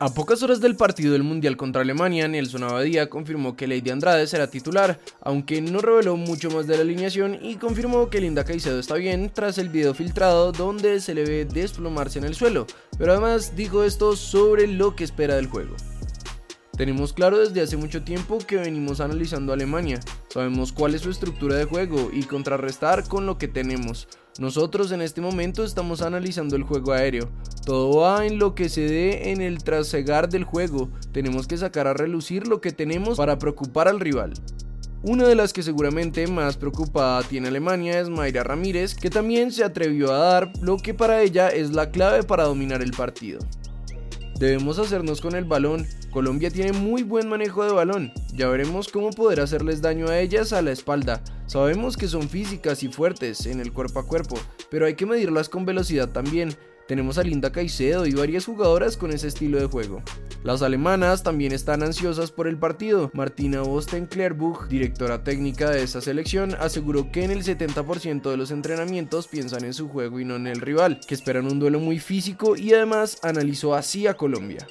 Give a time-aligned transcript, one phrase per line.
[0.00, 4.28] A pocas horas del partido del Mundial contra Alemania, Nelson Abadía confirmó que Lady Andrade
[4.28, 8.78] será titular, aunque no reveló mucho más de la alineación y confirmó que Linda Caicedo
[8.78, 13.10] está bien tras el video filtrado donde se le ve desplomarse en el suelo, pero
[13.10, 15.74] además dijo esto sobre lo que espera del juego.
[16.78, 21.10] Tenemos claro desde hace mucho tiempo que venimos analizando a Alemania, sabemos cuál es su
[21.10, 24.06] estructura de juego y contrarrestar con lo que tenemos.
[24.38, 27.28] Nosotros en este momento estamos analizando el juego aéreo.
[27.66, 30.88] Todo va en lo que se dé en el trasegar del juego.
[31.10, 34.34] Tenemos que sacar a relucir lo que tenemos para preocupar al rival.
[35.02, 39.64] Una de las que seguramente más preocupada tiene Alemania es Mayra Ramírez, que también se
[39.64, 43.40] atrevió a dar lo que para ella es la clave para dominar el partido.
[44.38, 45.84] Debemos hacernos con el balón.
[46.12, 48.12] Colombia tiene muy buen manejo de balón.
[48.32, 51.20] Ya veremos cómo poder hacerles daño a ellas a la espalda.
[51.46, 54.36] Sabemos que son físicas y fuertes en el cuerpo a cuerpo,
[54.70, 56.54] pero hay que medirlas con velocidad también.
[56.86, 60.02] Tenemos a Linda Caicedo y varias jugadoras con ese estilo de juego.
[60.44, 63.10] Las alemanas también están ansiosas por el partido.
[63.12, 69.26] Martina Osten-Klerbuch, directora técnica de esa selección, aseguró que en el 70% de los entrenamientos
[69.26, 72.56] piensan en su juego y no en el rival, que esperan un duelo muy físico
[72.56, 74.66] y además analizó así a Colombia.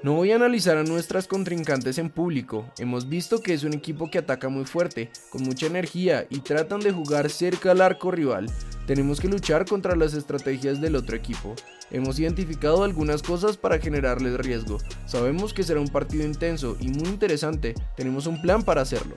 [0.00, 4.08] No voy a analizar a nuestras contrincantes en público, hemos visto que es un equipo
[4.08, 8.46] que ataca muy fuerte, con mucha energía y tratan de jugar cerca al arco rival.
[8.86, 11.56] Tenemos que luchar contra las estrategias del otro equipo.
[11.90, 14.78] Hemos identificado algunas cosas para generarles riesgo.
[15.04, 17.74] Sabemos que será un partido intenso y muy interesante.
[17.96, 19.16] Tenemos un plan para hacerlo.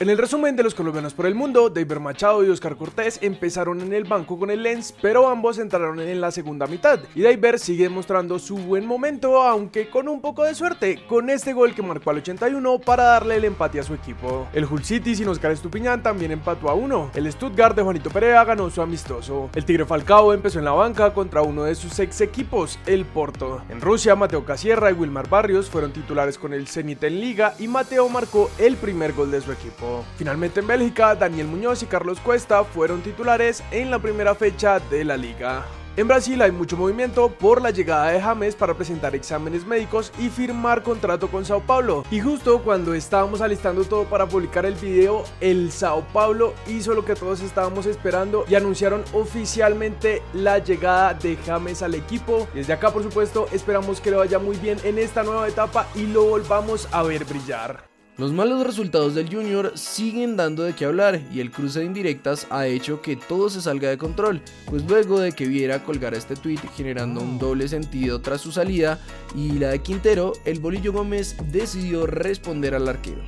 [0.00, 3.82] En el resumen de los colombianos por el mundo, David Machado y Oscar Cortés empezaron
[3.82, 7.00] en el banco con el Lens, pero ambos entraron en la segunda mitad.
[7.14, 11.52] Y David sigue mostrando su buen momento, aunque con un poco de suerte, con este
[11.52, 14.48] gol que marcó al 81 para darle el empate a su equipo.
[14.54, 17.10] El Hull City sin Oscar Estupiñán también empató a uno.
[17.14, 19.50] El Stuttgart de Juanito Perea ganó su amistoso.
[19.54, 23.60] El Tigre Falcao empezó en la banca contra uno de sus ex equipos, el Porto.
[23.68, 27.68] En Rusia, Mateo Casierra y Wilmar Barrios fueron titulares con el Zenit en Liga y
[27.68, 29.89] Mateo marcó el primer gol de su equipo.
[30.16, 35.04] Finalmente en Bélgica, Daniel Muñoz y Carlos Cuesta fueron titulares en la primera fecha de
[35.04, 35.64] la liga.
[35.96, 40.28] En Brasil hay mucho movimiento por la llegada de James para presentar exámenes médicos y
[40.28, 42.04] firmar contrato con Sao Paulo.
[42.12, 47.04] Y justo cuando estábamos alistando todo para publicar el video, el Sao Paulo hizo lo
[47.04, 52.46] que todos estábamos esperando y anunciaron oficialmente la llegada de James al equipo.
[52.54, 56.06] Desde acá, por supuesto, esperamos que le vaya muy bien en esta nueva etapa y
[56.06, 57.89] lo volvamos a ver brillar.
[58.20, 62.46] Los malos resultados del Junior siguen dando de qué hablar y el cruce de indirectas
[62.50, 66.36] ha hecho que todo se salga de control, pues luego de que viera colgar este
[66.36, 68.98] tweet generando un doble sentido tras su salida
[69.34, 73.22] y la de Quintero, el Bolillo Gómez decidió responder al arquero.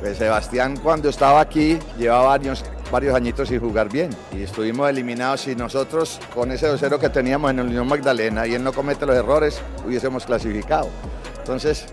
[0.00, 5.46] Pues Sebastián cuando estaba aquí llevaba varios, varios añitos sin jugar bien y estuvimos eliminados
[5.46, 9.06] y nosotros con ese 2-0 que teníamos en el Unión Magdalena y él no comete
[9.06, 10.88] los errores hubiésemos clasificado.
[11.38, 11.86] Entonces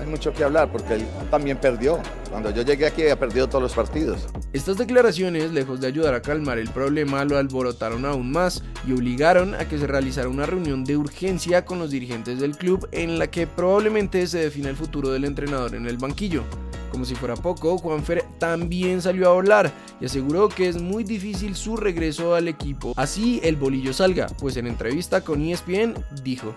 [0.00, 1.98] hay mucho que hablar porque él también perdió.
[2.30, 4.26] Cuando yo llegué aquí había perdido todos los partidos.
[4.52, 9.54] Estas declaraciones, lejos de ayudar a calmar el problema, lo alborotaron aún más y obligaron
[9.54, 13.28] a que se realizara una reunión de urgencia con los dirigentes del club en la
[13.28, 16.42] que probablemente se defina el futuro del entrenador en el banquillo.
[16.90, 19.70] Como si fuera poco, Juanfer también salió a hablar
[20.00, 22.94] y aseguró que es muy difícil su regreso al equipo.
[22.96, 26.54] Así el bolillo salga, pues en entrevista con ESPN dijo,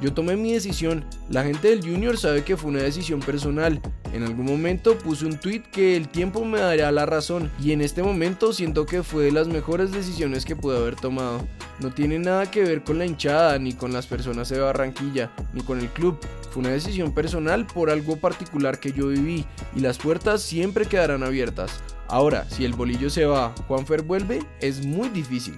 [0.00, 3.80] yo tomé mi decisión, la gente del Junior sabe que fue una decisión personal.
[4.12, 7.80] En algún momento puse un tweet que el tiempo me daría la razón y en
[7.80, 11.46] este momento siento que fue de las mejores decisiones que pude haber tomado.
[11.80, 15.62] No tiene nada que ver con la hinchada, ni con las personas de Barranquilla, ni
[15.62, 16.18] con el club.
[16.50, 19.44] Fue una decisión personal por algo particular que yo viví
[19.76, 21.82] y las puertas siempre quedarán abiertas.
[22.08, 25.54] Ahora, si el bolillo se va, Juanfer vuelve, es muy difícil.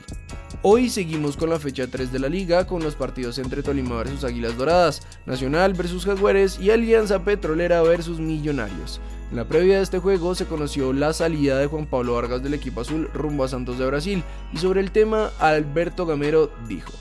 [0.65, 4.23] Hoy seguimos con la fecha 3 de la liga con los partidos entre Tolima versus
[4.23, 9.01] Águilas Doradas, Nacional versus Jaguares y Alianza Petrolera versus Millonarios.
[9.33, 12.55] En la previa de este juego se conoció la salida de Juan Pablo Vargas del
[12.55, 16.93] equipo azul rumbo a Santos de Brasil y sobre el tema Alberto Gamero dijo.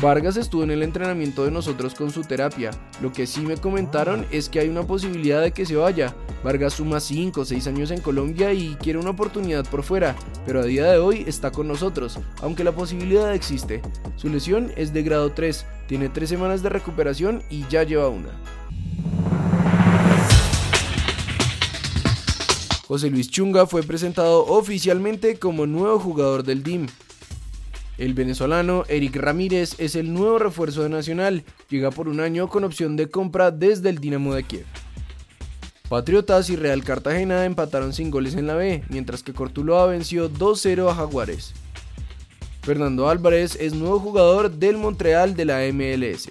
[0.00, 2.70] Vargas estuvo en el entrenamiento de nosotros con su terapia.
[3.02, 6.14] Lo que sí me comentaron es que hay una posibilidad de que se vaya.
[6.42, 10.16] Vargas suma 5 o 6 años en Colombia y quiere una oportunidad por fuera,
[10.46, 13.82] pero a día de hoy está con nosotros, aunque la posibilidad existe.
[14.16, 18.30] Su lesión es de grado 3, tiene 3 semanas de recuperación y ya lleva una.
[22.88, 26.86] José Luis Chunga fue presentado oficialmente como nuevo jugador del DIM.
[28.00, 32.64] El venezolano Eric Ramírez es el nuevo refuerzo de Nacional, llega por un año con
[32.64, 34.64] opción de compra desde el Dinamo de Kiev.
[35.90, 40.90] Patriotas y Real Cartagena empataron sin goles en la B, mientras que Cortuloa venció 2-0
[40.90, 41.52] a Jaguares.
[42.62, 46.30] Fernando Álvarez es nuevo jugador del Montreal de la MLS.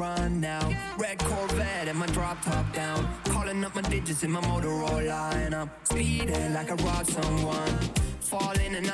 [0.00, 0.66] run now.
[0.96, 3.06] Red Corvette and my drop top down.
[3.24, 7.74] Calling up my digits in my Motorola, and I'm speeding like I robbed someone.
[8.20, 8.88] Falling and I'm